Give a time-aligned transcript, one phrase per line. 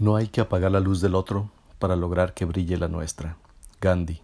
[0.00, 3.36] No hay que apagar la luz del otro para lograr que brille la nuestra.
[3.82, 4.22] Gandhi.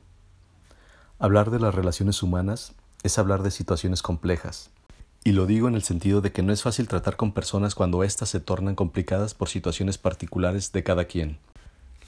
[1.18, 4.70] Hablar de las relaciones humanas es hablar de situaciones complejas.
[5.22, 8.04] Y lo digo en el sentido de que no es fácil tratar con personas cuando
[8.04, 11.36] éstas se tornan complicadas por situaciones particulares de cada quien.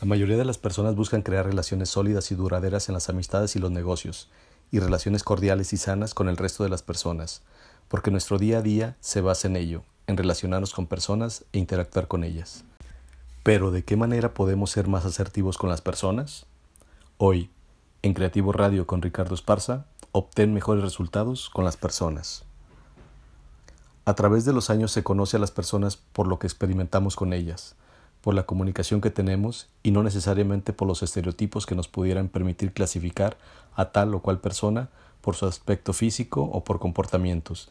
[0.00, 3.58] La mayoría de las personas buscan crear relaciones sólidas y duraderas en las amistades y
[3.58, 4.30] los negocios,
[4.70, 7.42] y relaciones cordiales y sanas con el resto de las personas,
[7.88, 12.08] porque nuestro día a día se basa en ello, en relacionarnos con personas e interactuar
[12.08, 12.64] con ellas.
[13.48, 16.44] Pero ¿de qué manera podemos ser más asertivos con las personas?
[17.16, 17.48] Hoy,
[18.02, 22.44] en Creativo Radio con Ricardo Esparza, obtén mejores resultados con las personas.
[24.04, 27.32] A través de los años se conoce a las personas por lo que experimentamos con
[27.32, 27.74] ellas,
[28.20, 32.74] por la comunicación que tenemos y no necesariamente por los estereotipos que nos pudieran permitir
[32.74, 33.38] clasificar
[33.74, 34.90] a tal o cual persona
[35.22, 37.70] por su aspecto físico o por comportamientos,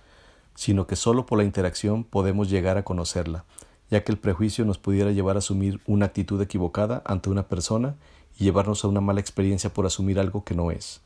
[0.55, 3.45] sino que solo por la interacción podemos llegar a conocerla
[3.89, 7.95] ya que el prejuicio nos pudiera llevar a asumir una actitud equivocada ante una persona
[8.37, 11.01] y llevarnos a una mala experiencia por asumir algo que no es.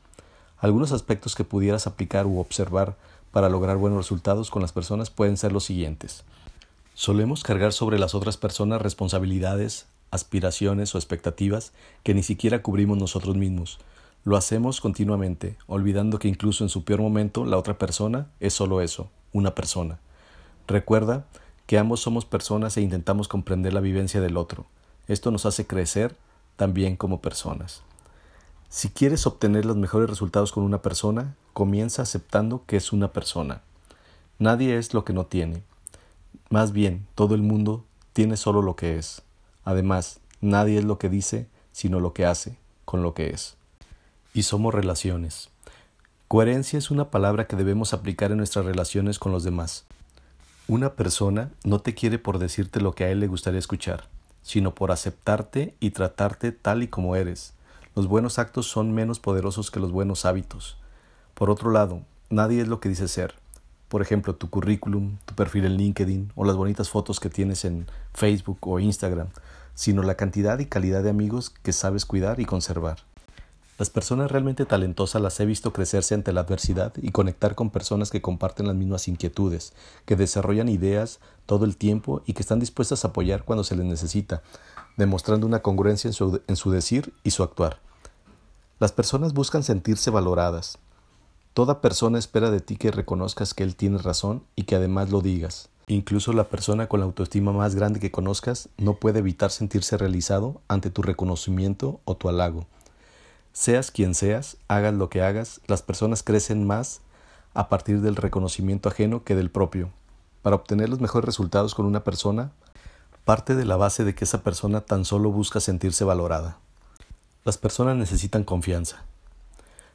[0.58, 2.96] Algunos aspectos que pudieras aplicar u observar
[3.32, 6.24] para lograr buenos resultados con las personas pueden ser los siguientes.
[6.94, 13.36] Solemos cargar sobre las otras personas responsabilidades, aspiraciones o expectativas que ni siquiera cubrimos nosotros
[13.36, 13.78] mismos.
[14.24, 18.82] Lo hacemos continuamente, olvidando que incluso en su peor momento la otra persona es solo
[18.82, 19.98] eso, una persona.
[20.68, 21.24] Recuerda
[21.66, 24.66] que ambos somos personas e intentamos comprender la vivencia del otro.
[25.08, 26.16] Esto nos hace crecer
[26.56, 27.82] también como personas.
[28.68, 33.60] Si quieres obtener los mejores resultados con una persona, comienza aceptando que es una persona.
[34.38, 35.62] Nadie es lo que no tiene.
[36.48, 39.22] Más bien, todo el mundo tiene solo lo que es.
[39.64, 43.56] Además, nadie es lo que dice, sino lo que hace con lo que es.
[44.34, 45.50] Y somos relaciones.
[46.28, 49.84] Coherencia es una palabra que debemos aplicar en nuestras relaciones con los demás.
[50.68, 54.04] Una persona no te quiere por decirte lo que a él le gustaría escuchar,
[54.42, 57.52] sino por aceptarte y tratarte tal y como eres.
[57.96, 60.78] Los buenos actos son menos poderosos que los buenos hábitos.
[61.34, 63.34] Por otro lado, nadie es lo que dice ser.
[63.88, 67.86] Por ejemplo, tu currículum, tu perfil en LinkedIn o las bonitas fotos que tienes en
[68.14, 69.28] Facebook o Instagram,
[69.74, 72.98] sino la cantidad y calidad de amigos que sabes cuidar y conservar.
[73.78, 78.10] Las personas realmente talentosas las he visto crecerse ante la adversidad y conectar con personas
[78.10, 79.72] que comparten las mismas inquietudes,
[80.04, 83.86] que desarrollan ideas todo el tiempo y que están dispuestas a apoyar cuando se les
[83.86, 84.42] necesita,
[84.98, 87.80] demostrando una congruencia en su, decir y su actuar.
[88.78, 90.78] Las personas buscan sentirse valoradas.
[91.54, 95.22] Toda persona espera de ti que reconozcas que él tiene razón y que además lo
[95.22, 95.70] digas.
[95.86, 100.60] Incluso la persona con la autoestima más grande que conozcas no puede evitar sentirse realizado
[100.68, 102.66] ante tu reconocimiento o tu halago.
[103.52, 107.02] Seas quien seas, hagas lo que hagas, las personas crecen más
[107.52, 109.90] a partir del reconocimiento ajeno que del propio.
[110.40, 112.52] Para obtener los mejores resultados con una persona,
[113.26, 116.56] parte de la base de que esa persona tan solo busca sentirse valorada.
[117.44, 119.04] Las personas necesitan confianza.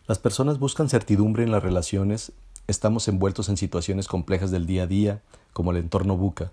[0.06, 2.32] Las personas buscan certidumbre en las relaciones,
[2.68, 5.22] estamos envueltos en situaciones complejas del día a día,
[5.54, 6.52] como el entorno buca,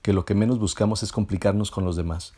[0.00, 2.32] que lo que menos buscamos es complicarnos con los demás.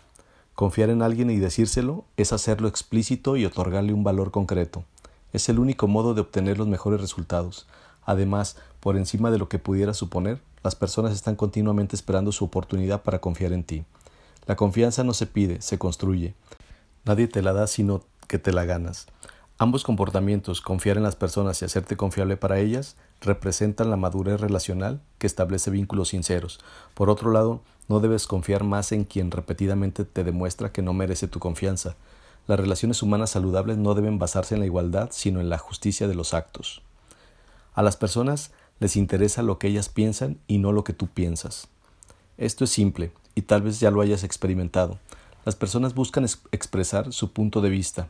[0.54, 4.84] Confiar en alguien y decírselo es hacerlo explícito y otorgarle un valor concreto.
[5.32, 7.66] Es el único modo de obtener los mejores resultados.
[8.04, 13.02] Además, por encima de lo que pudiera suponer, las personas están continuamente esperando su oportunidad
[13.02, 13.84] para confiar en ti.
[14.46, 16.34] La confianza no se pide, se construye.
[17.04, 19.06] Nadie te la da sino que te la ganas.
[19.56, 25.00] Ambos comportamientos, confiar en las personas y hacerte confiable para ellas, representan la madurez relacional
[25.18, 26.58] que establece vínculos sinceros.
[26.94, 31.28] Por otro lado, no debes confiar más en quien repetidamente te demuestra que no merece
[31.28, 31.94] tu confianza.
[32.48, 36.16] Las relaciones humanas saludables no deben basarse en la igualdad, sino en la justicia de
[36.16, 36.82] los actos.
[37.74, 38.50] A las personas
[38.80, 41.68] les interesa lo que ellas piensan y no lo que tú piensas.
[42.38, 44.98] Esto es simple, y tal vez ya lo hayas experimentado.
[45.44, 48.08] Las personas buscan expresar su punto de vista,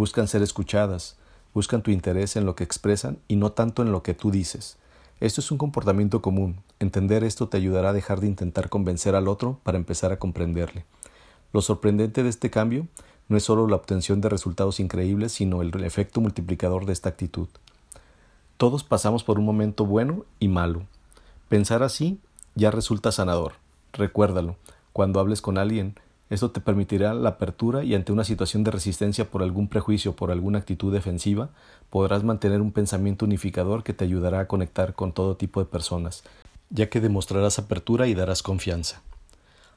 [0.00, 1.18] buscan ser escuchadas,
[1.52, 4.78] buscan tu interés en lo que expresan y no tanto en lo que tú dices.
[5.20, 6.62] Esto es un comportamiento común.
[6.78, 10.86] Entender esto te ayudará a dejar de intentar convencer al otro para empezar a comprenderle.
[11.52, 12.88] Lo sorprendente de este cambio
[13.28, 17.48] no es solo la obtención de resultados increíbles, sino el efecto multiplicador de esta actitud.
[18.56, 20.84] Todos pasamos por un momento bueno y malo.
[21.50, 22.20] Pensar así
[22.54, 23.52] ya resulta sanador.
[23.92, 24.56] Recuérdalo,
[24.94, 25.94] cuando hables con alguien,
[26.30, 30.16] esto te permitirá la apertura y ante una situación de resistencia por algún prejuicio o
[30.16, 31.50] por alguna actitud defensiva,
[31.90, 36.22] podrás mantener un pensamiento unificador que te ayudará a conectar con todo tipo de personas,
[36.70, 39.02] ya que demostrarás apertura y darás confianza.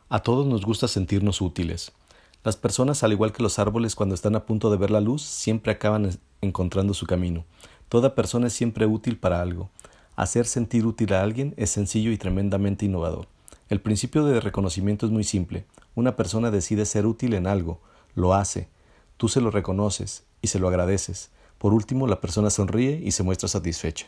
[0.10, 1.92] A todos nos gusta sentirnos útiles.
[2.44, 5.24] Las personas, al igual que los árboles, cuando están a punto de ver la luz,
[5.24, 6.12] siempre acaban
[6.42, 7.46] encontrando su camino.
[7.90, 9.72] Toda persona es siempre útil para algo.
[10.16, 13.28] Hacer sentir útil a alguien es sencillo y tremendamente innovador.
[13.70, 15.66] El principio de reconocimiento es muy simple.
[15.96, 17.80] Una persona decide ser útil en algo,
[18.16, 18.68] lo hace,
[19.18, 21.30] tú se lo reconoces y se lo agradeces.
[21.58, 24.08] Por último, la persona sonríe y se muestra satisfecha.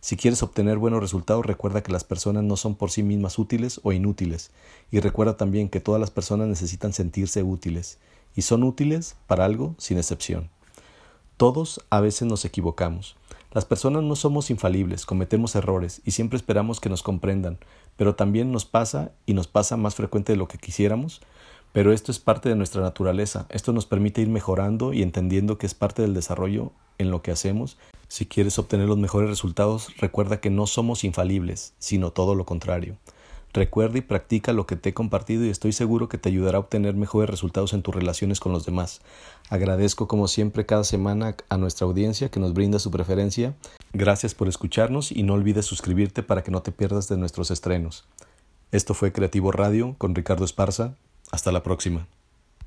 [0.00, 3.80] Si quieres obtener buenos resultados, recuerda que las personas no son por sí mismas útiles
[3.84, 4.50] o inútiles,
[4.90, 7.98] y recuerda también que todas las personas necesitan sentirse útiles,
[8.36, 10.50] y son útiles para algo sin excepción.
[11.38, 13.16] Todos a veces nos equivocamos.
[13.54, 17.58] Las personas no somos infalibles, cometemos errores y siempre esperamos que nos comprendan,
[17.96, 21.22] pero también nos pasa y nos pasa más frecuente de lo que quisiéramos,
[21.72, 25.66] pero esto es parte de nuestra naturaleza, esto nos permite ir mejorando y entendiendo que
[25.66, 27.78] es parte del desarrollo en lo que hacemos.
[28.08, 32.96] Si quieres obtener los mejores resultados, recuerda que no somos infalibles, sino todo lo contrario.
[33.54, 36.60] Recuerda y practica lo que te he compartido y estoy seguro que te ayudará a
[36.60, 39.00] obtener mejores resultados en tus relaciones con los demás.
[39.48, 43.54] Agradezco como siempre cada semana a nuestra audiencia que nos brinda su preferencia.
[43.92, 48.04] Gracias por escucharnos y no olvides suscribirte para que no te pierdas de nuestros estrenos.
[48.72, 50.96] Esto fue Creativo Radio con Ricardo Esparza.
[51.30, 52.08] Hasta la próxima.